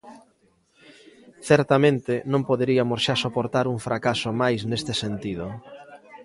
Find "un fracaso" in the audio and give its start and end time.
3.73-4.29